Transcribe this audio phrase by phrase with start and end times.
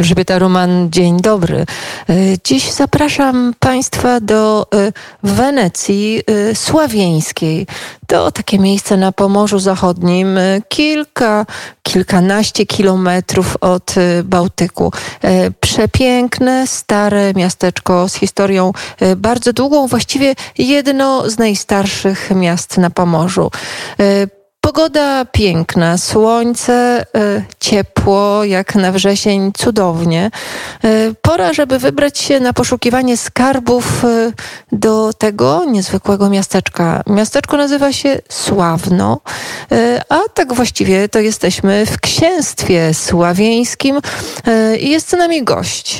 [0.00, 1.56] Elżbieta Roman, dzień dobry.
[1.58, 1.66] E,
[2.44, 4.92] dziś zapraszam Państwa do e,
[5.22, 7.66] Wenecji e, Sławieńskiej.
[8.06, 11.46] To takie miejsce na Pomorzu Zachodnim, kilka,
[11.82, 14.92] kilkanaście kilometrów od Bałtyku.
[15.60, 18.72] Przepiękne, stare miasteczko z historią
[19.16, 23.50] bardzo długą, właściwie jedno z najstarszych miast na Pomorzu.
[24.60, 30.30] Pogoda piękna, słońce, e, ciepło, jak na wrzesień, cudownie.
[30.84, 30.88] E,
[31.22, 34.32] pora, żeby wybrać się na poszukiwanie skarbów e,
[34.72, 37.02] do tego niezwykłego miasteczka.
[37.06, 39.20] Miasteczko nazywa się Sławno,
[40.08, 44.00] a tak właściwie to jesteśmy w księstwie sławieńskim
[44.80, 45.98] i jest z nami gość.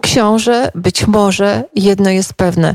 [0.00, 2.74] Książę, być może jedno jest pewne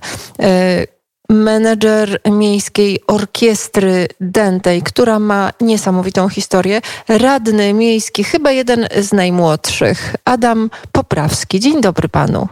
[1.34, 10.70] menedżer miejskiej orkiestry Dentej, która ma niesamowitą historię, radny miejski, chyba jeden z najmłodszych, Adam
[10.92, 11.60] Poprawski.
[11.60, 12.48] Dzień dobry panu.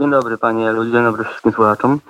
[0.00, 2.00] Dzień dobry panie Elu, dzień dobry wszystkim słuchaczom.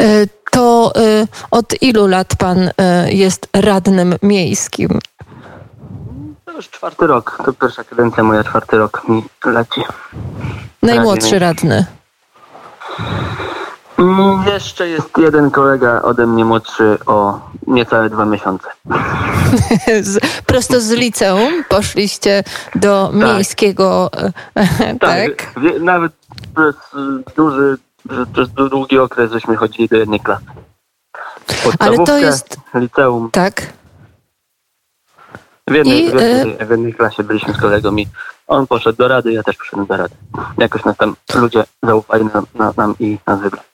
[0.00, 4.98] E, to e, od ilu lat pan e, jest radnym miejskim?
[6.44, 9.82] To już czwarty rok, to pierwsza kadencja moja, czwarty rok mi leci.
[10.82, 11.74] Najmłodszy radny.
[12.98, 13.53] Mm,
[14.52, 18.68] jeszcze jest jeden kolega ode mnie młodszy o niecałe dwa miesiące.
[20.46, 23.14] prosto z liceum poszliście do tak.
[23.14, 24.10] miejskiego.
[25.00, 25.00] tak.
[25.00, 25.54] tak?
[25.80, 26.12] Nawet
[26.56, 26.76] przez
[27.36, 27.78] duży,
[28.32, 30.44] przez długi okres żeśmy chodzili do jednej klasy.
[31.78, 32.56] Ale to jest.
[32.74, 33.30] Liceum.
[33.30, 33.62] Tak.
[35.68, 38.06] W jednej, I, w, jednej, w jednej klasie byliśmy z kolegą i
[38.46, 40.14] on poszedł do rady, ja też poszedłem do rady.
[40.58, 43.73] Jakoś nas tam ludzie zaufali nam, nam i nas wybrali.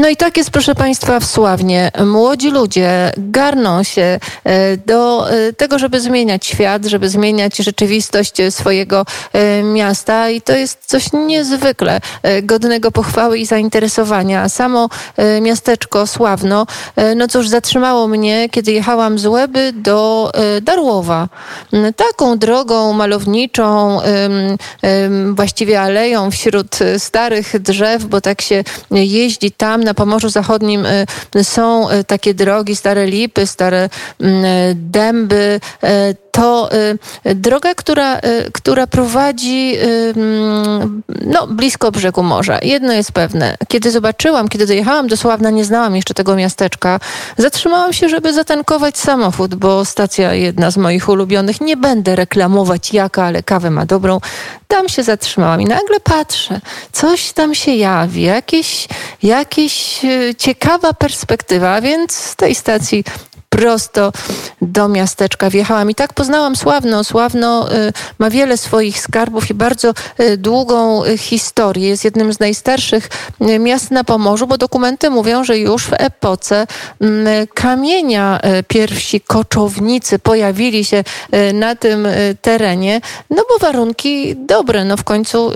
[0.00, 1.90] No i tak jest, proszę Państwa, w Sławnie.
[2.04, 9.04] Młodzi ludzie garną się e, do e, tego, żeby zmieniać świat, żeby zmieniać rzeczywistość swojego
[9.32, 12.00] e, miasta i to jest coś niezwykle
[12.42, 14.48] godnego pochwały i zainteresowania.
[14.48, 14.88] Samo
[15.40, 16.66] miasteczko Sławno,
[17.16, 20.32] no cóż, zatrzymało mnie, kiedy jechałam z Łeby do
[20.62, 21.28] Darłowa.
[21.96, 24.00] Taką drogą malowniczą,
[25.32, 30.86] właściwie aleją wśród starych drzew, bo tak się jeździ tam na Pomorzu Zachodnim
[31.36, 33.88] y, są y, takie drogi, stare lipy, stare
[34.20, 36.68] mm, dęby, y, to
[37.26, 40.14] y, droga, która, y, która prowadzi y,
[41.26, 42.58] no, blisko brzegu morza.
[42.62, 43.56] Jedno jest pewne.
[43.68, 47.00] Kiedy zobaczyłam, kiedy dojechałam do Sławna, nie znałam jeszcze tego miasteczka,
[47.38, 51.60] zatrzymałam się, żeby zatankować samochód, bo stacja jedna z moich ulubionych.
[51.60, 54.20] Nie będę reklamować jaka, ale kawę ma dobrą.
[54.68, 56.60] Tam się zatrzymałam i nagle patrzę,
[56.92, 58.88] coś tam się jawi, jakieś,
[59.22, 60.00] jakieś
[60.38, 63.04] ciekawa perspektywa, więc z tej stacji
[63.56, 64.12] prosto
[64.62, 65.90] do miasteczka wjechałam.
[65.90, 67.04] I tak poznałam Sławno.
[67.04, 71.88] Sławno y, ma wiele swoich skarbów i bardzo y, długą y, historię.
[71.88, 73.08] Jest jednym z najstarszych
[73.60, 76.66] miast na Pomorzu, bo dokumenty mówią, że już w epoce
[77.00, 81.04] mm, kamienia pierwsi koczownicy pojawili się
[81.54, 82.08] na tym
[82.42, 83.00] terenie,
[83.30, 84.84] no bo warunki dobre.
[84.84, 85.52] No w końcu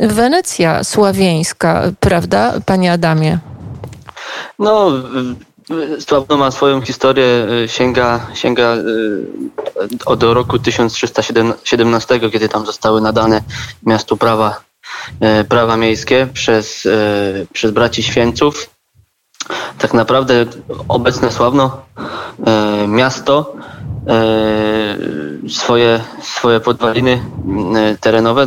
[0.00, 3.38] Wenecja sławieńska, prawda, panie Adamie?
[4.58, 4.92] No,
[6.00, 9.26] Sławno ma swoją historię, y, sięga, sięga y,
[10.06, 13.42] od roku 1317, kiedy tam zostały nadane
[13.86, 14.60] miastu prawa,
[15.40, 16.88] y, prawa miejskie przez,
[17.52, 18.70] przez braci święców.
[19.78, 20.46] Tak naprawdę
[20.88, 21.82] obecne Sławno
[22.88, 23.54] miasto
[25.48, 27.24] swoje, swoje podwaliny
[28.00, 28.46] terenowe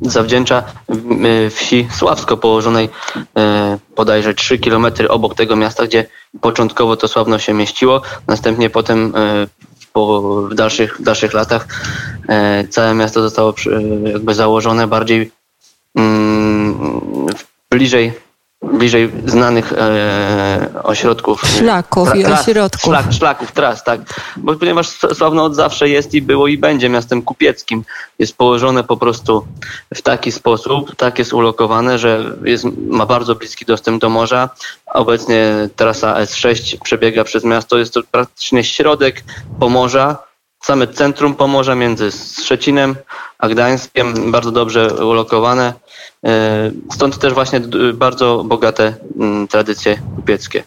[0.00, 2.88] zawdzięcza e, wsi Sławsko położonej
[3.36, 6.06] e, bodajże 3 km obok tego miasta, gdzie
[6.40, 9.46] początkowo to Sławno się mieściło, następnie potem e,
[9.92, 11.66] po, w dalszych, w dalszych latach
[12.70, 13.54] całe miasto zostało
[14.04, 15.30] jakby założone bardziej
[15.94, 17.26] mm,
[17.70, 18.12] bliżej
[18.72, 21.42] bliżej znanych e, ośrodków.
[21.58, 22.82] Szlaków tra, i ośrodków.
[22.82, 24.00] Szlak, szlaków, tras, tak.
[24.36, 27.84] Bo ponieważ Sławno od zawsze jest i było i będzie miastem kupieckim.
[28.18, 29.46] Jest położone po prostu
[29.94, 34.50] w taki sposób, tak jest ulokowane, że jest, ma bardzo bliski dostęp do morza.
[34.86, 37.78] Obecnie trasa S6 przebiega przez miasto.
[37.78, 39.24] Jest to praktycznie środek
[39.60, 40.25] Pomorza,
[40.62, 42.10] same centrum Pomorza między
[42.42, 42.96] Szczecinem
[43.38, 45.74] a Gdańskiem, bardzo dobrze ulokowane.
[46.26, 47.60] E, stąd też właśnie
[47.94, 48.94] bardzo bogate
[49.50, 50.64] tradycje kupieckie.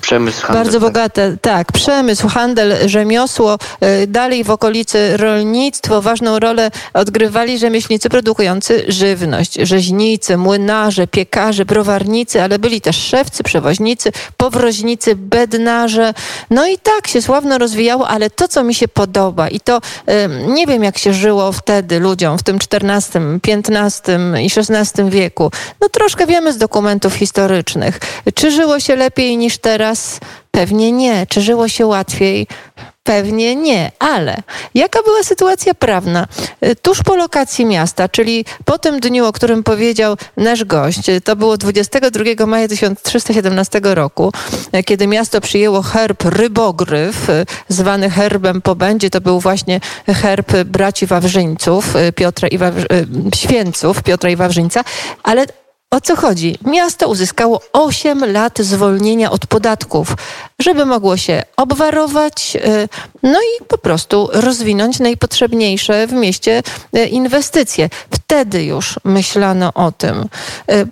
[0.00, 0.64] Przemysł, handel.
[0.64, 0.88] Bardzo tak.
[0.88, 1.72] bogate, tak.
[1.72, 3.58] Przemysł, handel, rzemiosło.
[4.02, 6.02] Y, dalej w okolicy rolnictwo.
[6.02, 9.54] Ważną rolę odgrywali rzemieślnicy produkujący żywność.
[9.54, 16.14] Rzeźnicy, młynarze, piekarze, browarnicy, ale byli też szewcy, przewoźnicy, powroźnicy, bednarze.
[16.50, 19.80] No i tak się sławno rozwijało, ale to, co mi się podoba i to
[20.46, 25.50] nie wiem, jak się żyło wtedy ludziom w tym XIV, XV i XVI wieku.
[25.80, 28.00] No troszkę wiemy z dokumentów historycznych.
[28.34, 30.20] Czy żyło się lepiej niż teraz?
[30.50, 31.26] Pewnie nie.
[31.26, 32.46] Czy żyło się łatwiej?
[33.04, 34.36] Pewnie nie, ale
[34.74, 36.26] jaka była sytuacja prawna?
[36.82, 41.56] Tuż po lokacji miasta, czyli po tym dniu, o którym powiedział nasz gość, to było
[41.56, 44.32] 22 maja 1317 roku,
[44.84, 47.26] kiedy miasto przyjęło herb rybogryf,
[47.68, 52.86] zwany herbem po będzie, to był właśnie herb braci Wawrzyńców, Piotra i Wawr...
[53.34, 54.84] Święców, Piotra i Wawrzyńca,
[55.22, 55.46] ale
[55.92, 56.58] o co chodzi?
[56.64, 60.16] Miasto uzyskało 8 lat zwolnienia od podatków,
[60.58, 62.88] żeby mogło się obwarować, y,
[63.22, 66.62] no i po prostu rozwinąć najpotrzebniejsze w mieście
[66.96, 67.88] y, inwestycje.
[68.10, 70.28] Wtedy już myślano o tym.
[70.70, 70.86] Y,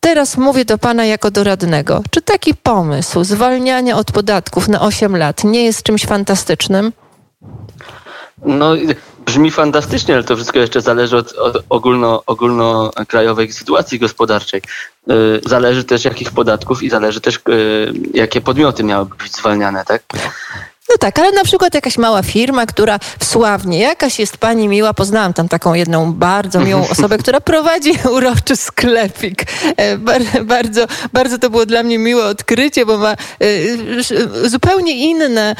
[0.00, 2.02] teraz mówię do Pana jako do radnego.
[2.10, 6.92] Czy taki pomysł zwalniania od podatków na 8 lat nie jest czymś fantastycznym?
[8.44, 8.74] No,
[9.26, 14.62] brzmi fantastycznie, ale to wszystko jeszcze zależy od, od ogólno, ogólnokrajowej sytuacji gospodarczej.
[15.10, 20.02] Y, zależy też jakich podatków i zależy też y, jakie podmioty miałyby być zwalniane, tak?
[20.88, 24.94] No tak, ale na przykład jakaś mała firma, która w Sławnie, jakaś jest pani miła,
[24.94, 29.44] poznałam tam taką jedną bardzo miłą osobę, która prowadzi uroczy sklepik.
[29.76, 29.98] E,
[30.44, 33.16] bardzo, bardzo to było dla mnie miłe odkrycie, bo ma e,
[34.48, 35.56] zupełnie inne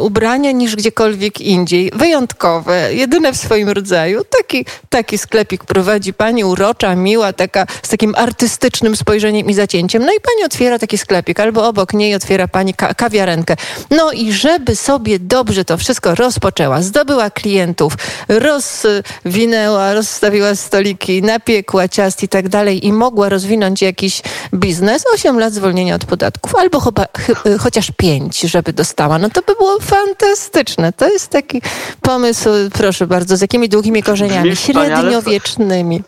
[0.00, 1.90] ubrania niż gdziekolwiek indziej.
[1.94, 4.22] Wyjątkowe, jedyne w swoim rodzaju.
[4.38, 10.02] Taki, taki sklepik prowadzi pani urocza, miła, taka z takim artystycznym spojrzeniem i zacięciem.
[10.02, 13.56] No i pani otwiera taki sklepik, albo obok niej otwiera pani kawiarenkę.
[13.90, 17.92] No i że żeby sobie dobrze to wszystko rozpoczęła, zdobyła klientów,
[18.28, 24.22] rozwinęła, rozstawiła stoliki, napiekła ciast i tak dalej i mogła rozwinąć jakiś
[24.54, 29.18] biznes, 8 lat zwolnienia od podatków, albo chyba, ch chociaż 5, żeby dostała.
[29.18, 30.92] No to by było fantastyczne.
[30.92, 31.62] To jest taki
[32.00, 36.02] pomysł, proszę bardzo, z jakimi długimi korzeniami, średniowiecznymi.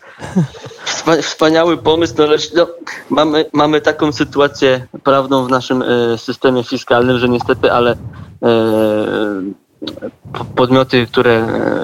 [1.21, 2.67] Wspaniały pomysł, no lecz no,
[3.09, 7.97] mamy, mamy taką sytuację prawną w naszym y, systemie fiskalnym, że niestety, ale
[8.43, 10.09] E,
[10.55, 11.31] podmioty, które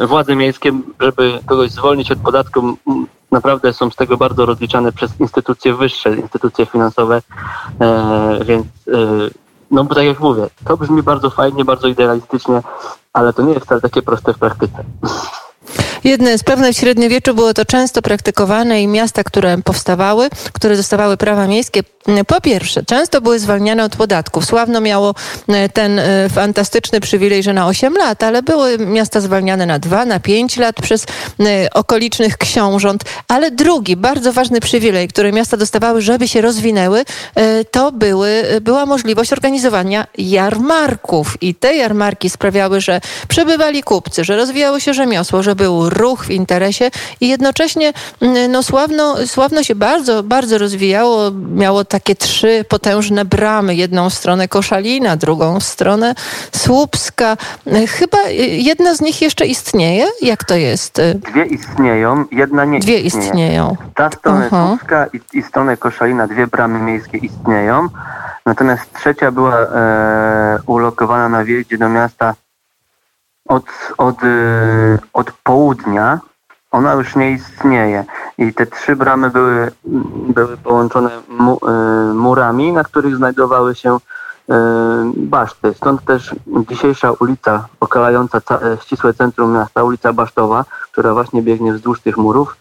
[0.01, 2.77] e, władze miejskie, żeby kogoś zwolnić od podatku,
[3.31, 7.21] naprawdę są z tego bardzo rozliczane przez instytucje wyższe, instytucje finansowe,
[7.81, 8.65] e, więc
[9.71, 12.61] no bo tak jak mówię, to brzmi bardzo fajnie, bardzo idealistycznie,
[13.13, 14.83] ale to nie jest wcale takie proste w praktyce.
[16.03, 21.17] Jedne z pewne w średniowieczu było to często praktykowane i miasta, które powstawały, które dostawały
[21.17, 21.83] prawa miejskie,
[22.27, 24.45] po pierwsze, często były zwalniane od podatków.
[24.45, 25.15] Sławno miało
[25.47, 30.05] e, ten e, fantastyczny przywilej, że na 8 lat, ale były miasta zwalniane na 2,
[30.05, 31.05] na 5 lat przez
[31.39, 33.03] e, okolicznych książąt.
[33.27, 37.05] Ale drugi, bardzo ważny przywilej, który miasta dostawały, żeby się rozwinęły,
[37.71, 41.37] to były, była możliwość organizowania jarmarków.
[41.41, 46.31] I te jarmarki sprawiały, że przebywali kupcy, że rozwijało się rzemiosło, że był ruch w
[46.31, 47.93] interesie i jednocześnie
[48.49, 51.31] no, sławno, sławno się bardzo, bardzo rozwijało.
[51.55, 53.75] Miało takie trzy potężne bramy.
[53.75, 56.15] Jedną stronę Koszalina, drugą stronę
[56.51, 57.37] Słupska.
[57.87, 58.17] Chyba
[58.57, 60.05] jedna z nich jeszcze istnieje?
[60.21, 61.01] Jak to jest?
[61.15, 63.27] Dwie istnieją, jedna nie Dwie istnieje.
[63.27, 63.77] istnieją.
[63.95, 64.67] Ta strona uh-huh.
[64.67, 67.89] Słupska i, i strona Koszalina, dwie bramy miejskie istnieją.
[68.45, 72.33] Natomiast trzecia była e, ulokowana na wjeździe do miasta
[73.45, 73.65] od,
[73.97, 76.19] od, e, od południa
[76.75, 78.05] ona już nie istnieje.
[78.37, 79.71] I te trzy bramy były,
[80.35, 84.53] były połączone mu, y, murami, na których znajdowały się y,
[85.17, 85.73] baszty.
[85.73, 86.35] Stąd też
[86.69, 92.57] dzisiejsza ulica okalająca e, ścisłe centrum miasta, ulica Basztowa, która właśnie biegnie wzdłuż tych murów,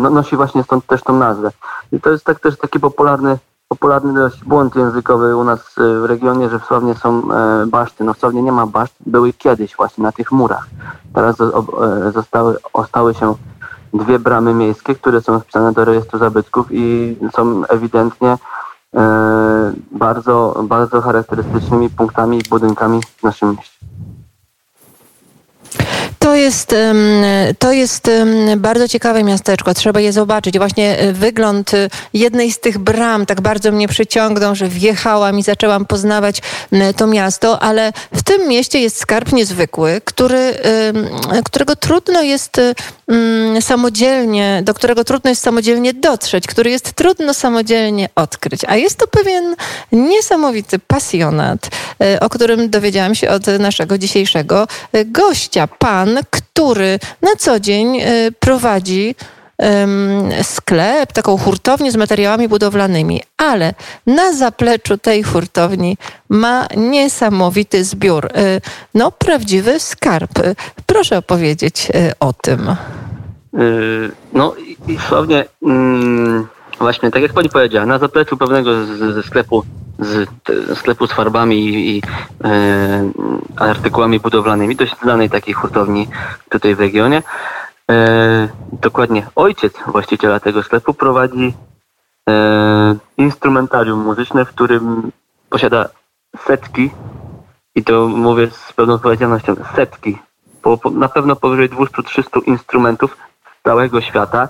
[0.00, 1.50] no, nosi właśnie stąd też tą nazwę.
[1.92, 6.48] I to jest tak też taki popularny popularny dość błąd językowy u nas w regionie,
[6.48, 7.22] że w Sławnie są
[7.66, 8.04] baszty.
[8.04, 10.66] No w Sławnie nie ma baszt, były kiedyś właśnie na tych murach.
[11.14, 11.36] Teraz
[12.14, 13.34] zostały, ostały się
[13.94, 18.38] dwie bramy miejskie, które są wpisane do rejestru zabytków i są ewidentnie
[18.94, 23.78] e, bardzo, bardzo charakterystycznymi punktami i budynkami w naszym mieście.
[26.18, 26.74] To jest,
[27.58, 28.10] to jest
[28.56, 29.74] bardzo ciekawe miasteczko.
[29.74, 30.58] Trzeba je zobaczyć.
[30.58, 35.42] Właśnie e, wygląd e, jednej z tych bram tak bardzo mnie przyciągnął, że wjechałam i
[35.42, 36.42] zaczęłam poznawać
[36.96, 40.54] to miasto, ale w tym mieście jest skarb niezwykły, który,
[41.44, 42.60] którego trudno jest
[43.60, 48.64] samodzielnie, do którego trudno jest samodzielnie dotrzeć, który jest trudno samodzielnie odkryć.
[48.64, 49.56] A jest to pewien
[49.92, 51.68] niesamowity pasjonat,
[52.02, 54.66] e, o którym dowiedziałam się od naszego dzisiejszego
[55.06, 55.66] gościa.
[55.66, 58.04] Pan, który na co dzień e,
[58.40, 59.14] prowadzi
[60.42, 63.74] sklep, taką hurtownię z materiałami budowlanymi, ale
[64.06, 65.96] na zapleczu tej hurtowni
[66.28, 68.26] ma niesamowity zbiór.
[68.26, 68.60] E,
[68.94, 70.30] no, prawdziwy skarb.
[70.86, 71.88] Proszę opowiedzieć
[72.20, 72.76] o tym.
[74.32, 74.54] No
[74.88, 76.46] i słownie mm,
[76.78, 79.64] właśnie tak jak pani powiedziała, na zapleczu pewnego ze sklepu
[79.98, 80.28] z
[80.78, 82.02] sklepu z farbami i, i
[82.44, 83.10] e,
[83.56, 86.08] artykułami budowlanymi, dość znanej takiej hurtowni
[86.48, 87.22] tutaj w regionie.
[87.90, 91.54] E, dokładnie ojciec właściciela tego sklepu prowadzi
[92.30, 95.12] e, instrumentarium muzyczne, w którym
[95.50, 95.88] posiada
[96.46, 96.90] setki
[97.74, 100.18] i to mówię z pełną odpowiedzialnością, setki,
[100.62, 103.16] po, po, na pewno powyżej 200-300 instrumentów
[103.60, 104.48] z całego świata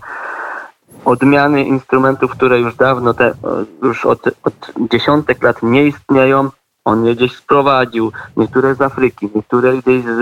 [1.05, 3.35] odmiany instrumentów, które już dawno, te,
[3.83, 6.51] już od, od dziesiątek lat nie istnieją.
[6.85, 10.19] On je gdzieś sprowadził, niektóre z Afryki, niektóre gdzieś z,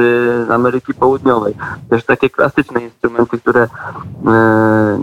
[0.46, 1.54] z Ameryki Południowej.
[1.90, 3.68] Też takie klasyczne instrumenty, które e,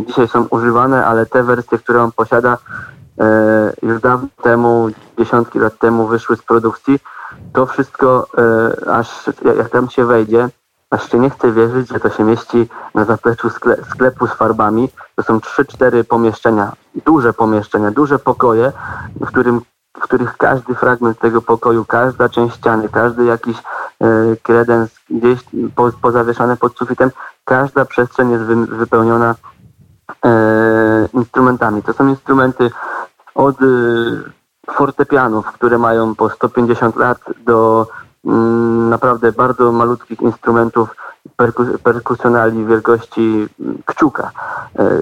[0.08, 2.58] dzisiaj są używane, ale te wersje, które on posiada,
[3.20, 4.90] e, już dawno temu,
[5.20, 7.00] dziesiątki lat temu wyszły z produkcji.
[7.54, 10.50] To wszystko, e, aż jak tam się wejdzie,
[10.98, 14.90] Się nie chcę wierzyć, że to się mieści na zapleczu skle sklepu z farbami.
[15.16, 16.72] To są trzy, cztery pomieszczenia,
[17.06, 18.72] duże pomieszczenia, duże pokoje,
[19.22, 19.62] w, którym,
[19.98, 23.64] w których każdy fragment tego pokoju, każda część ściany, każdy jakiś e,
[24.44, 25.40] kredens gdzieś
[25.76, 27.12] po, pozawieszany pod sufitem,
[27.46, 29.36] każda przestrzeń jest wy, wypełniona
[30.26, 30.30] e,
[31.14, 31.84] instrumentami.
[31.84, 32.72] To są instrumenty
[33.36, 33.66] od e,
[34.72, 37.88] fortepianów, które mają po 150 lat do
[38.90, 40.96] naprawdę bardzo malutkich instrumentów
[41.84, 43.48] perkusjonali wielkości
[43.86, 44.32] kciuka.
[44.80, 45.02] E,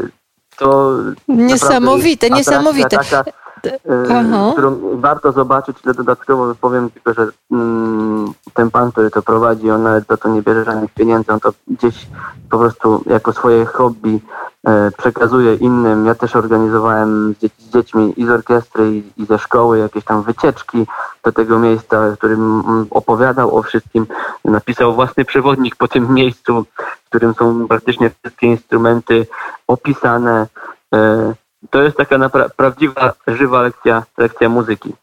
[0.58, 0.98] to
[1.28, 2.98] niesamowite, niesamowite.
[2.98, 3.24] Taka,
[3.65, 9.72] e, którą warto zobaczyć, ale dodatkowo powiem tylko, że mm, ten pan, który to prowadzi,
[9.72, 12.08] on nawet za to nie bierze żadnych pieniędzy, on to gdzieś
[12.50, 14.20] po prostu jako swoje hobby
[14.68, 16.06] e, przekazuje innym.
[16.06, 20.24] Ja też organizowałem z, z dziećmi i z orkiestry i, i, ze szkoły jakieś tam
[20.24, 20.86] wycieczki
[21.24, 24.08] do tego miejsca, w którym opowiadał o wszystkim.
[24.46, 26.65] Napisał własny przewodnik po tym miejscu,
[27.06, 29.27] w którym są praktycznie wszystkie instrumenty
[29.68, 30.48] opisane.
[30.94, 31.34] E,
[31.70, 34.94] to jest taka prawdziwa, żywa lekcja, lekcja muzyki.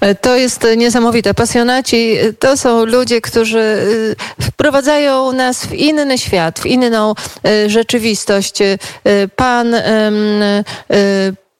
[0.00, 1.34] E, to jest niesamowite.
[1.34, 3.58] Pasjonaci e, to są ludzie, którzy
[4.40, 7.14] e, wprowadzają nas w inny świat, w inną
[7.66, 8.58] rzeczywistość.
[9.36, 9.74] Pan,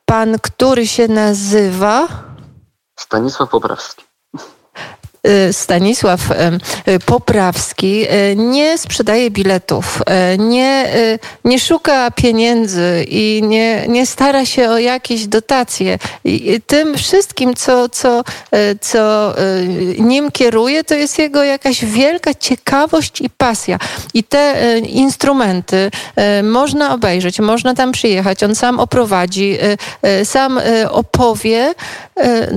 [0.04, 2.08] pan który się nazywa?
[2.96, 4.03] Stanisław Poprawski.
[5.28, 6.34] Y, Stanisław y,
[6.92, 10.02] y, Poprawski nie sprzedaje biletów,
[10.38, 10.88] nie,
[11.44, 15.98] nie szuka pieniędzy i nie, nie stara się o jakieś dotacje.
[16.24, 18.24] I tym wszystkim, co, co,
[18.80, 19.34] co
[19.98, 23.78] nim kieruje, to jest jego jakaś wielka ciekawość i pasja.
[24.14, 25.90] I te instrumenty
[26.42, 29.58] można obejrzeć, można tam przyjechać, on sam oprowadzi,
[30.24, 31.74] sam opowie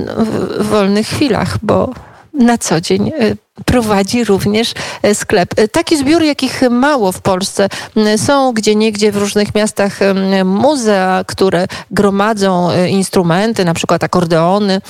[0.06, 0.12] no,
[0.58, 1.94] w wolnych chwilach, bo
[2.38, 3.12] na co dzień e,
[3.64, 5.54] prowadzi również e, sklep.
[5.56, 7.68] E, taki zbiór, jakich mało w Polsce.
[8.16, 9.98] Są gdzie niegdzie w różnych miastach
[10.44, 14.80] muzea, które gromadzą instrumenty, na przykład akordeony,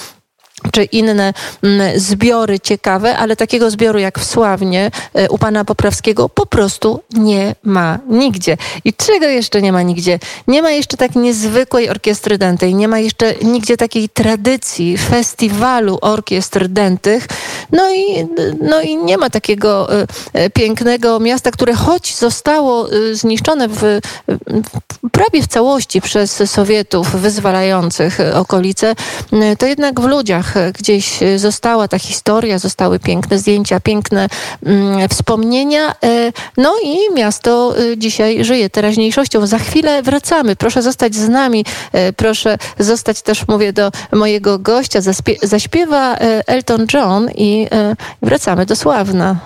[0.73, 6.29] czy inne mm, zbiory ciekawe, ale takiego zbioru jak w Sławnie e, u pana Poprawskiego
[6.29, 8.57] po prostu nie ma nigdzie.
[8.85, 10.19] I czego jeszcze nie ma nigdzie?
[10.49, 16.69] Nie ma jeszcze tak niezwykłej orkiestry dętej, nie ma jeszcze nigdzie takiej tradycji festiwalu orkiestr
[16.69, 17.27] dętych.
[17.73, 18.27] No i,
[18.61, 24.01] no i nie ma takiego e, e, pięknego miasta, które choć zostało zniszczone w,
[25.13, 28.95] prawie w całości przez Sowietów wyzwalających okolice,
[29.59, 30.48] to jednak w ludziach
[30.79, 34.29] gdzieś została ta historia, zostały piękne zdjęcia, piękne
[34.63, 35.95] mm, wspomnienia.
[36.05, 39.47] E, no i miasto e, dzisiaj żyje teraźniejszością.
[39.47, 40.57] Za chwilę wracamy.
[40.57, 41.65] Proszę zostać z nami.
[41.93, 45.01] E, proszę zostać też, mówię do mojego gościa.
[45.43, 47.67] zaśpiewa Elton John i
[48.23, 49.37] wracamy do Sławna.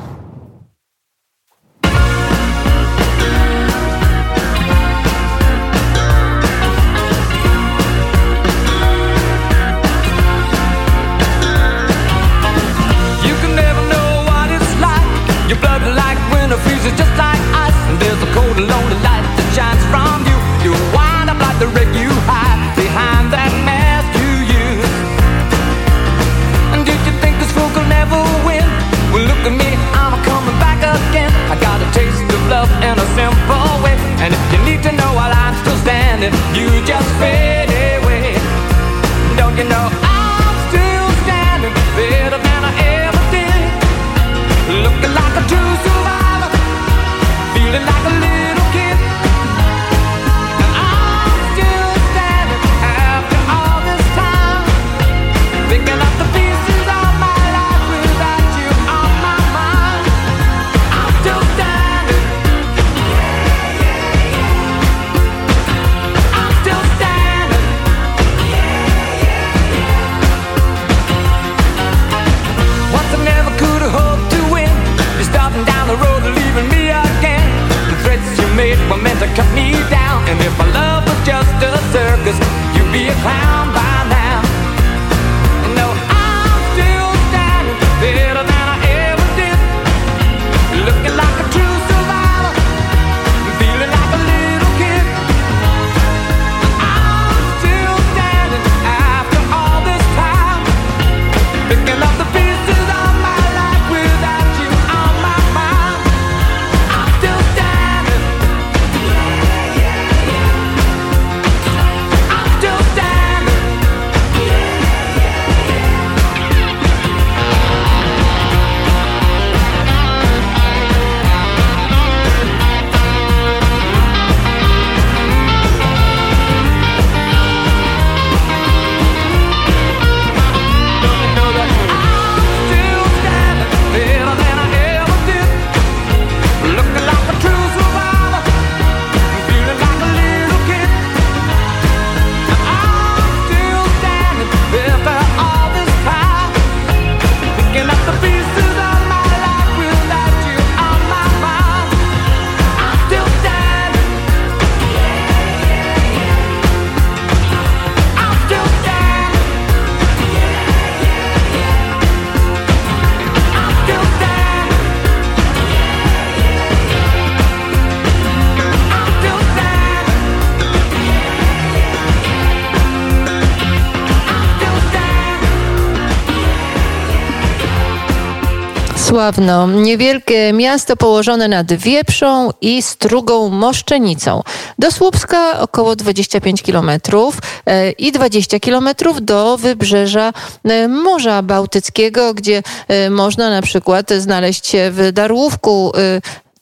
[179.23, 184.43] Sławno, niewielkie miasto położone nad Wieprzą i Strugą Moszczenicą.
[184.79, 190.33] Do Słupska około 25 kilometrów e, i 20 kilometrów do wybrzeża
[190.65, 195.93] e, Morza Bałtyckiego, gdzie e, można na przykład znaleźć się w Darłówku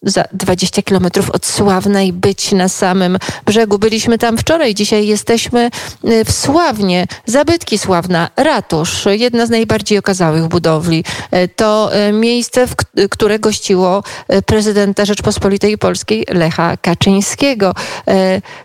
[0.02, 3.78] za 20 kilometrów od Sławnej być na samym brzegu.
[3.78, 5.70] Byliśmy tam wczoraj, dzisiaj jesteśmy
[6.04, 7.06] y, w Sławnie.
[7.26, 11.04] Zabytki Sławna, ratusz, jedna z najbardziej okazałych budowli.
[11.34, 12.66] Y, to y, miejsce,
[13.10, 14.02] które gościło
[14.46, 17.74] prezydenta Rzeczpospolitej Polskiej Lecha Kaczyńskiego.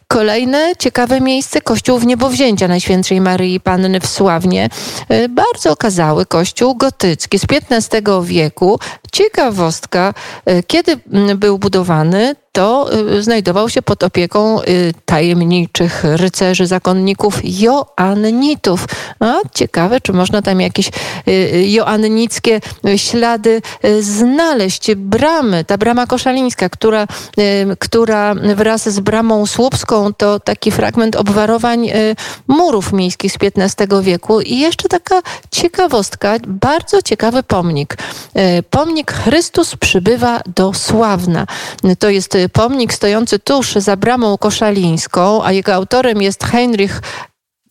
[0.08, 4.70] Kolejne ciekawe miejsce, kościół w Niebowzięcia Najświętszej Maryi Panny w Sławnie.
[5.30, 8.80] Bardzo okazały kościół gotycki z XV wieku.
[9.12, 10.14] Ciekawostka,
[10.68, 10.98] kiedy
[11.36, 18.86] był budowany, to y, znajdował się pod opieką y, tajemniczych rycerzy, zakonników Joannitów.
[19.20, 20.88] A ciekawe, czy można tam jakieś
[21.28, 22.62] y, joannickie
[22.96, 23.62] ślady
[24.00, 24.96] znaleźć.
[24.96, 27.08] Bramy, ta brama koszalińska, która,
[27.80, 31.90] która wraz z bramą słupską to taki fragment obwarowań
[32.48, 34.42] murów miejskich z XV wieku.
[34.42, 37.98] I jeszcze taka ciekawostka, bardzo ciekawy pomnik.
[38.70, 41.48] Pomnik Chrystus przybywa do Sławna.
[42.00, 47.02] To jest pomnik stojący tuż za bramą koszalińską, a jego autorem jest Heinrich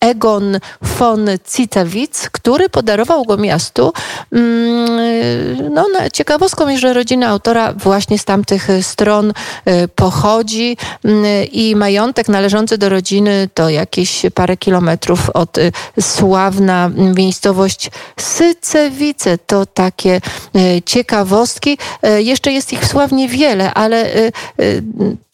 [0.05, 3.93] Egon von Citewitz, który podarował go miastu.
[4.33, 11.77] Mm, no, ciekawostką jest, że rodzina autora właśnie z tamtych stron y, pochodzi mm, i
[11.77, 19.39] majątek należący do rodziny to jakieś parę kilometrów od y, Sławna, miejscowość Sycewice.
[19.39, 20.21] To takie
[20.57, 21.79] y, ciekawostki.
[22.19, 24.07] Jeszcze jest ich sławnie wiele, ale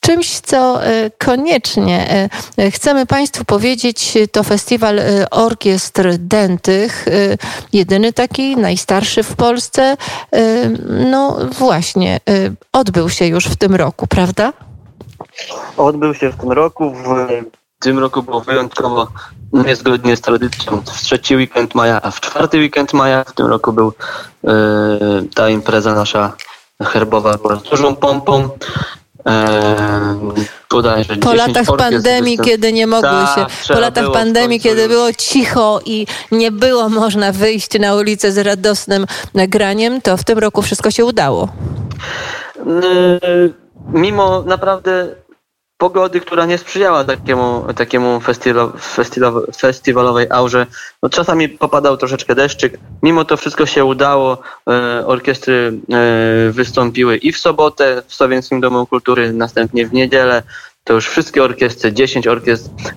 [0.00, 0.80] czymś, co
[1.18, 2.28] koniecznie
[2.70, 7.06] chcemy Państwu powiedzieć, to festiwal orkiestr dętych,
[7.72, 9.96] jedyny taki, najstarszy w Polsce.
[10.86, 12.20] No właśnie,
[12.72, 14.52] odbył się już w tym roku, prawda?
[15.76, 16.94] Odbył się w tym roku.
[16.94, 19.08] W tym roku było wyjątkowo
[19.52, 20.82] niezgodnie z tradycją.
[20.86, 23.92] W trzeci weekend maja, a w czwarty weekend maja w tym roku był
[25.34, 26.32] ta impreza nasza
[26.82, 28.48] herbowa była z dużą pompą
[31.20, 36.06] po latach pandemii, kiedy nie mogły Ta, się, po latach pandemii, kiedy było cicho i
[36.32, 41.04] nie było można wyjść na ulicę z radosnym graniem, to w tym roku wszystko się
[41.04, 41.48] udało.
[43.92, 45.08] Mimo naprawdę
[45.80, 48.20] pogody, która nie sprzyjała takiemu, takiemu
[49.56, 50.66] festiwalowej aurze.
[51.02, 52.78] No, czasami popadał troszeczkę deszczyk.
[53.02, 54.38] Mimo to wszystko się udało.
[54.70, 60.42] E, orkiestry e, wystąpiły i w sobotę w Słowiańskim Domu Kultury, następnie w niedzielę.
[60.84, 62.90] To już wszystkie orkiestry, 10 orkiestr, e,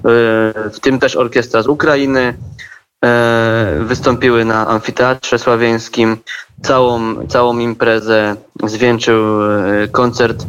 [0.70, 2.38] w tym też orkiestra z Ukrainy,
[3.06, 6.18] e, wystąpiły na amfiteatrze sławiańskim.
[6.62, 10.46] Całą, całą imprezę zwieńczył e, koncert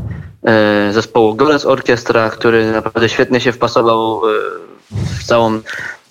[0.91, 4.33] zespołu Goles Orkiestra, który naprawdę świetnie się wpasował e,
[5.21, 5.61] w całą,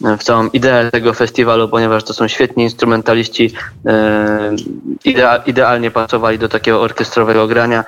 [0.01, 3.53] w całą ideę tego festiwalu, ponieważ to są świetni instrumentaliści,
[3.85, 4.55] e,
[5.45, 7.83] idealnie pasowali do takiego orkiestrowego grania.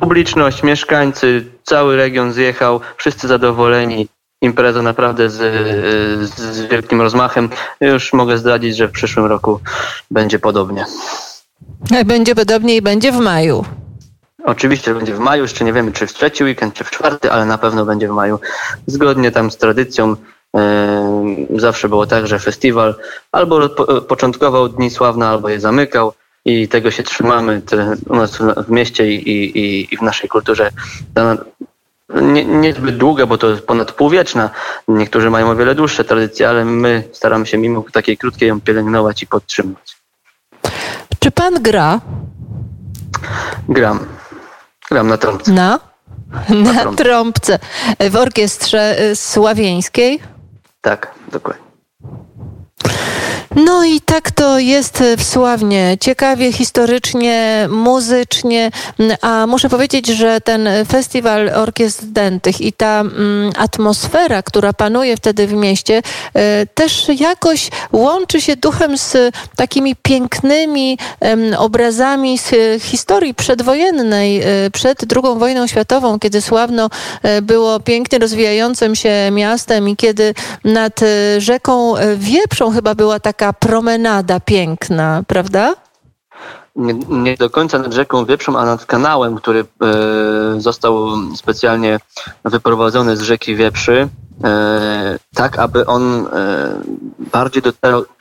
[0.00, 4.08] Publiczność, mieszkańcy, cały region zjechał, wszyscy zadowoleni.
[4.42, 5.38] Impreza naprawdę z,
[6.28, 7.48] z wielkim rozmachem.
[7.80, 9.60] Już mogę zdradzić, że w przyszłym roku
[10.10, 10.84] będzie podobnie.
[12.04, 13.64] Będzie podobnie i będzie w maju.
[14.44, 17.46] Oczywiście będzie w maju, jeszcze nie wiemy czy w trzeci weekend, czy w czwarty, ale
[17.46, 18.40] na pewno będzie w maju.
[18.86, 20.16] Zgodnie tam z tradycją
[21.56, 22.94] zawsze było tak, że festiwal
[23.32, 26.12] albo po, początkował Dni Sławne, albo je zamykał
[26.44, 27.62] i tego się trzymamy
[28.08, 30.70] u nas w mieście i, i, i w naszej kulturze.
[32.22, 34.50] Nie, niezbyt długa, bo to jest ponad półwieczna.
[34.88, 39.22] Niektórzy mają o wiele dłuższe tradycje, ale my staramy się mimo takiej krótkiej ją pielęgnować
[39.22, 39.96] i podtrzymać.
[41.18, 42.00] Czy pan gra?
[43.68, 44.19] Gram.
[44.90, 45.52] Gram na trąbce.
[45.52, 45.80] Na?
[46.48, 47.58] Na, na trąbce.
[48.10, 50.20] W orkiestrze y, sławieńskiej?
[50.80, 51.69] Tak, dokładnie.
[53.56, 55.96] No i tak to jest w Sławnie.
[56.00, 58.70] Ciekawie, historycznie, muzycznie,
[59.20, 65.46] a muszę powiedzieć, że ten festiwal orkiestr dętych i ta mm, atmosfera, która panuje wtedy
[65.46, 69.16] w mieście, y, też jakoś łączy się duchem z
[69.56, 70.98] takimi pięknymi
[71.52, 76.90] y, obrazami z historii przedwojennej, y, przed II wojną światową, kiedy Sławno
[77.42, 81.00] było pięknie rozwijającym się miastem i kiedy nad
[81.38, 85.74] rzeką Wieprzą chyba była taka promenada piękna, prawda?
[86.76, 91.98] Nie, nie, do końca nad rzeką Wieprzą, a nad kanałem, który e, został specjalnie
[92.44, 94.08] wyprowadzony z rzeki Wieprzy,
[94.44, 96.30] e, tak aby on e,
[97.32, 97.62] bardziej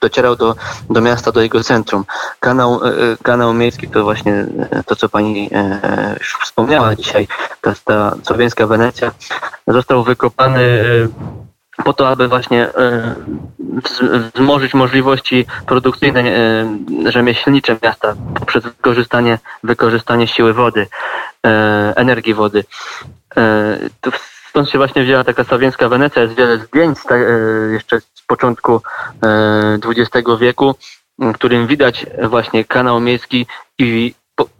[0.01, 0.55] docierał, do,
[0.89, 2.05] do miasta, do jego centrum.
[2.39, 2.89] Kanał, e,
[3.23, 7.27] kanał miejski to właśnie e, to, co pani e, już wspomniała dzisiaj,
[7.62, 9.12] ta, ta słowiańska Wenecja,
[9.67, 10.62] został wykopany
[11.84, 13.15] po to, aby właśnie e,
[14.36, 20.88] wzmożyć możliwości produkcyjne, e, rzemieślnicze miasta poprzez wykorzystanie, wykorzystanie siły wody,
[21.46, 22.63] e, energii wody.
[24.50, 26.22] Stąd się właśnie wzięła taka słowiańska Wenecja.
[26.22, 27.00] Jest wiele zdjęć
[27.72, 28.82] jeszcze z początku
[29.86, 30.76] XX wieku,
[31.20, 33.46] w którym widać właśnie kanał miejski
[33.80, 34.13] i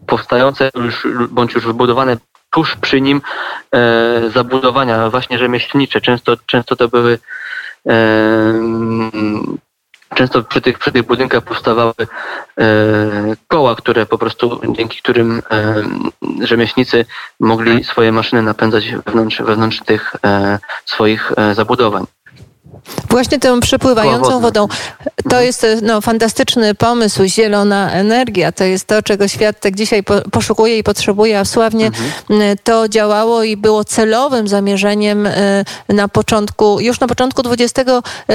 [0.08, 2.18] powstające już, bądź już wybudowane
[2.52, 3.22] tuż przy nim
[3.76, 6.02] e, zabudowania właśnie rzemieślnicze.
[6.02, 7.20] Często, często to były
[7.90, 7.94] e,
[10.16, 12.66] często przy tych, przy tych budynkach powstawały e,
[13.48, 15.84] koła, które po prostu, dzięki którym e,
[16.42, 17.06] rzemieślnicy
[17.40, 22.06] mogli swoje maszyny napędzać wewnątrz, wewnątrz tych e, swoich e, zabudowań.
[23.10, 24.68] Właśnie tą przepływającą wodą.
[25.30, 28.52] To jest no, fantastyczny pomysł, zielona energia.
[28.52, 32.58] To jest to, czego świat tak dzisiaj poszukuje i potrzebuje, a sławnie mhm.
[32.64, 37.90] to działało i było celowym zamierzeniem e, na początku, już na początku XX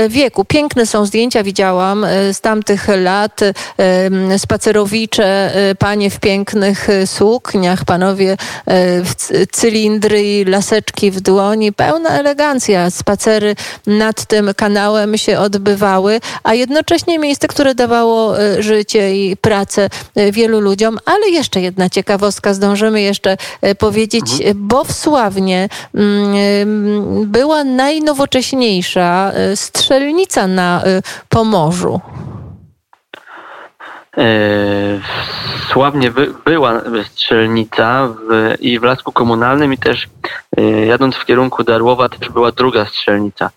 [0.08, 0.44] wieku.
[0.44, 3.40] Piękne są zdjęcia, widziałam e, z tamtych lat.
[4.38, 8.36] Spacerowicze, e, panie w pięknych sukniach, panowie
[9.04, 9.14] w
[9.52, 11.72] cylindry i laseczki w dłoni.
[11.72, 12.90] Pełna elegancja.
[12.90, 16.83] Spacery nad tym kanałem się odbywały, a jednocześnie
[17.18, 20.98] miejsce, które dawało e, życie i pracę e, wielu ludziom.
[21.04, 24.68] Ale jeszcze jedna ciekawostka, zdążymy jeszcze e, powiedzieć, mhm.
[24.68, 30.82] bo w Sławnie mm, była najnowocześniejsza strzelnica na
[31.28, 32.00] Pomorzu.
[35.72, 40.08] Sławnie by, była strzelnica w, i w Lasku Komunalnym i też
[40.86, 43.50] jadąc w kierunku Darłowa też była druga strzelnica.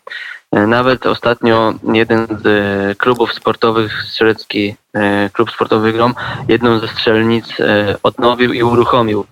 [0.52, 6.16] E, nawet ostatnio jeden z e, klubów sportowych, strzelecki e, klub sportowy Grom,
[6.48, 7.58] jedną ze strzelnic
[8.04, 9.26] odnowił i uruchomił.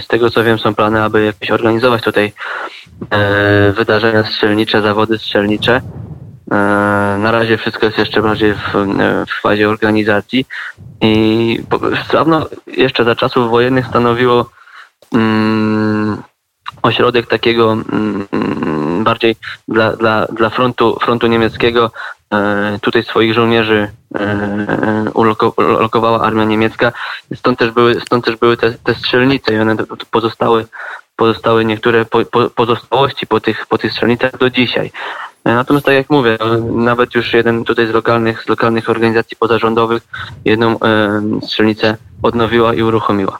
[0.00, 2.32] Z tego co wiem są plany, aby jakieś organizować tutaj
[3.72, 5.80] wydarzenia strzelnicze, zawody strzelnicze.
[7.18, 8.72] Na razie wszystko jest jeszcze bardziej w,
[9.28, 10.46] w fazie organizacji
[11.00, 11.60] i
[12.12, 14.50] dawno jeszcze za czasów wojennych stanowiło
[15.14, 16.22] mm,
[16.82, 17.76] ośrodek takiego
[19.04, 19.36] bardziej
[19.68, 21.90] dla, dla, dla frontu, frontu niemieckiego.
[22.32, 25.10] E, tutaj swoich żołnierzy e,
[25.56, 26.92] ulokowała armia niemiecka.
[27.34, 29.76] Stąd też były, stąd też były te, te strzelnice i one
[30.10, 30.66] pozostały
[31.16, 34.90] pozostały niektóre po, po, pozostałości po tych, po tych strzelnicach do dzisiaj.
[35.44, 36.38] Natomiast tak jak mówię,
[36.74, 40.02] nawet już jeden tutaj z lokalnych, z lokalnych organizacji pozarządowych
[40.44, 43.38] jedną e, strzelnicę odnowiła i uruchomiła.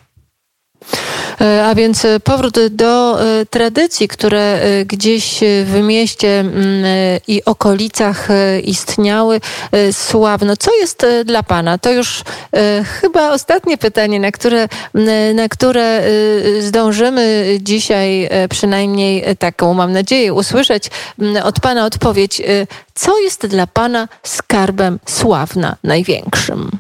[1.40, 6.84] E, a więc e, powrót do e, tradycji, które gdzieś w mieście mm,
[7.28, 8.28] i okolicach
[8.64, 9.40] istniały
[9.92, 10.56] sławno.
[10.56, 11.78] Co jest dla Pana?
[11.78, 12.22] To już
[13.00, 14.68] chyba ostatnie pytanie, na które,
[15.34, 16.02] na które
[16.60, 20.90] zdążymy dzisiaj przynajmniej taką, mam nadzieję, usłyszeć
[21.44, 22.42] od Pana odpowiedź.
[22.94, 26.70] Co jest dla Pana skarbem sławna największym?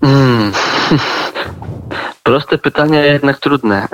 [0.00, 0.52] Hmm.
[2.32, 3.88] Proste pytania, jednak trudne.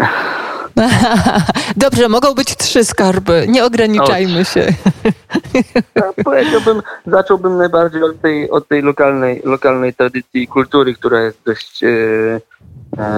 [1.77, 3.47] Dobrze, mogą być trzy skarby.
[3.49, 4.67] Nie ograniczajmy się.
[6.25, 11.83] Powiedziałbym, zacząłbym najbardziej od tej, od tej lokalnej, lokalnej tradycji i kultury, która jest dość.
[11.83, 11.89] E,
[12.99, 13.11] e,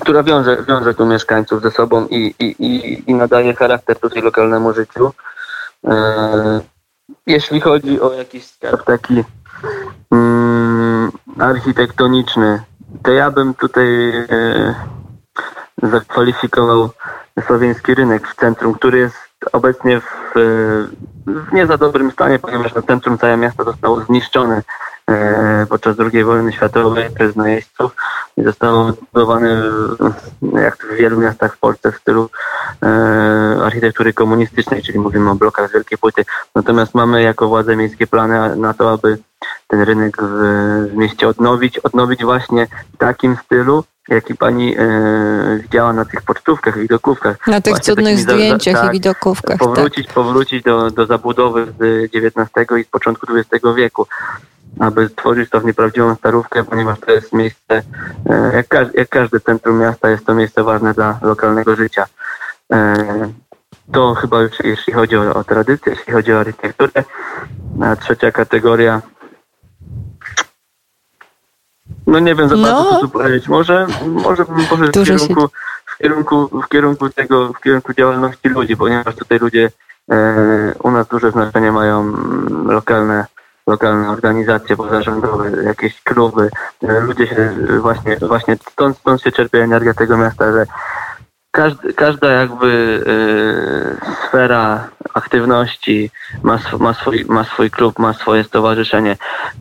[0.00, 4.74] która wiąże, wiąże tu mieszkańców ze sobą i, i, i, i nadaje charakter tutaj lokalnemu
[4.74, 5.12] życiu.
[5.86, 6.60] E,
[7.26, 9.24] jeśli chodzi o jakiś skarb taki
[10.12, 12.62] mm, architektoniczny,
[13.02, 14.74] to ja bym tutaj e,
[15.82, 16.90] zakwalifikował
[17.46, 19.16] słowiański rynek w centrum, który jest
[19.52, 20.32] obecnie w,
[21.26, 24.62] w nie za dobrym stanie, ponieważ na centrum całe miasto zostało zniszczone
[25.10, 27.96] e, podczas II wojny światowej przez najeźdźców
[28.36, 29.62] i zostało zbudowane
[30.52, 32.30] jak w wielu miastach w Polsce w stylu
[32.82, 32.86] e,
[33.64, 36.24] architektury komunistycznej, czyli mówimy o blokach wielkiej płyty.
[36.54, 39.18] Natomiast mamy jako władze miejskie plany na to, aby
[39.72, 45.92] ten rynek w, w mieście odnowić, odnowić właśnie w takim stylu, jaki pani e, widziała
[45.92, 47.46] na tych pocztówkach, widokówkach.
[47.46, 49.58] Na tych właśnie cudnych zdjęciach tak, i widokówkach.
[49.58, 50.14] Powrócić, tak.
[50.14, 52.48] powrócić do, do zabudowy z XIX
[52.80, 54.06] i z początku XX wieku,
[54.80, 57.82] aby stworzyć to w nieprawdziwą starówkę, ponieważ to jest miejsce,
[58.30, 62.06] e, jak, każ, jak każde centrum miasta, jest to miejsce ważne dla lokalnego życia.
[62.72, 62.94] E,
[63.92, 67.04] to chyba już jeśli chodzi o, o tradycję, jeśli chodzi o architekturę.
[67.82, 69.02] A trzecia kategoria
[72.06, 72.90] no nie wiem za bardzo, no.
[72.90, 73.48] co tu powiedzieć.
[73.48, 75.48] Może, może bym poszedł w kierunku,
[75.86, 79.70] w, kierunku, w, kierunku tego, w kierunku działalności ludzi, ponieważ tutaj ludzie
[80.10, 82.12] e, u nas duże znaczenie mają
[82.66, 83.26] lokalne
[83.66, 86.50] lokalne organizacje pozarządowe, jakieś kluby.
[86.82, 90.66] E, ludzie się właśnie, właśnie stąd, stąd się czerpie energia tego miasta, że
[91.52, 92.66] każdy, każda jakby
[93.06, 96.10] y, sfera aktywności
[96.42, 99.16] ma, sw ma, swój, ma swój klub, ma swoje stowarzyszenie.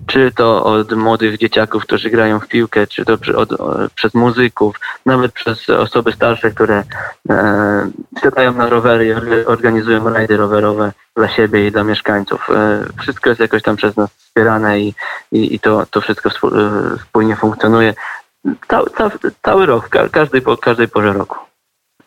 [0.08, 3.50] Czy to od młodych dzieciaków, którzy grają w piłkę, czy to przy, od,
[3.96, 6.84] przez muzyków, nawet przez osoby starsze, które
[7.30, 7.90] e,
[8.22, 12.50] siadają na rowery i organizują rajdy rowerowe dla siebie i dla mieszkańców.
[12.50, 14.94] E, wszystko jest jakoś tam przez nas wspierane i,
[15.32, 16.30] i, i to, to wszystko
[17.00, 17.94] wspólnie funkcjonuje.
[18.68, 19.12] Cały, cały,
[19.44, 21.51] cały rok, każdej, każdej porze roku.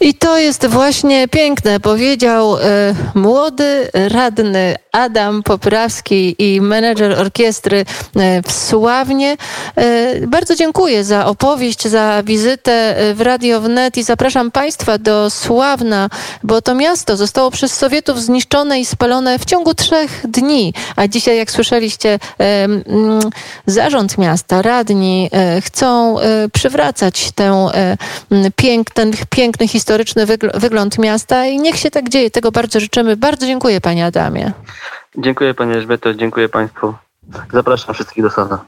[0.00, 2.60] I to jest właśnie piękne, powiedział y,
[3.14, 7.84] młody radny Adam Poprawski i menedżer orkiestry
[8.16, 9.36] e, w Sławnie.
[9.76, 16.08] E, bardzo dziękuję za opowieść, za wizytę w Radio Wnet i zapraszam Państwa do Sławna,
[16.42, 20.74] bo to miasto zostało przez Sowietów zniszczone i spalone w ciągu trzech dni.
[20.96, 22.18] A dzisiaj, jak słyszeliście,
[23.66, 25.30] zarząd miasta, radni
[25.60, 26.16] chcą
[26.52, 27.54] przywracać ten
[28.56, 32.30] piękny, piękny historyczny wygląd miasta i niech się tak dzieje.
[32.30, 33.16] Tego bardzo życzymy.
[33.16, 34.52] Bardzo dziękuję Panie Adamie.
[35.18, 36.94] Dziękuję Panie Elżbieto, dziękuję Państwu.
[37.52, 38.64] Zapraszam wszystkich do sada.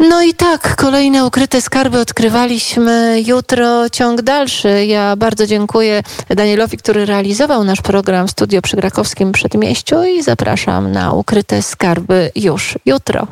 [0.00, 3.22] No i tak, kolejne ukryte skarby odkrywaliśmy.
[3.26, 4.86] Jutro ciąg dalszy.
[4.86, 11.12] Ja bardzo dziękuję Danielowi, który realizował nasz program Studio przy Krakowskim Przedmieściu i zapraszam na
[11.12, 13.26] ukryte skarby już jutro.